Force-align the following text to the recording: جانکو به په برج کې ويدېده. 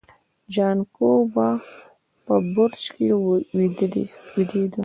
جانکو 0.53 1.09
به 1.33 1.47
په 2.25 2.33
برج 2.53 2.81
کې 2.95 3.07
ويدېده. 3.55 3.99